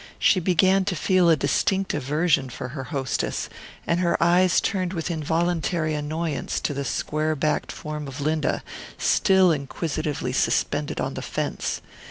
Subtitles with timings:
[0.17, 3.49] She began to feel a distinct aversion for her hostess,
[3.85, 8.63] and her eyes turned with involuntary annoyance to the square backed form of Linda,
[8.97, 11.81] still inquisitively suspended on the fence.